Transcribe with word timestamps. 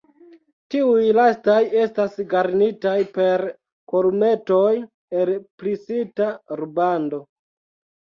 Tiuj 0.75 1.03
lastaj 1.17 1.57
estas 1.81 2.15
garnitaj 2.33 2.95
per 3.19 3.45
kolumetoj 3.95 4.73
el 5.23 5.33
plisita 5.61 6.35
rubando. 6.65 7.27